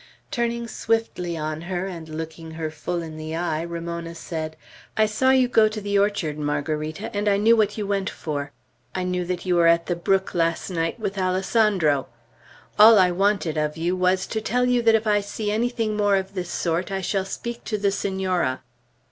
[0.31, 4.55] Turning swiftly on her, and looking her full in the eye, Ramona said:
[4.97, 8.51] "I saw you go to the orchard, Margarita, and I knew what you went for.
[8.95, 12.07] I knew that you were at the brook last night with Alessandro.
[12.79, 16.15] All I wanted of you was, to tell you that if I see anything more
[16.15, 18.63] of this sort, I shall speak to the Senora."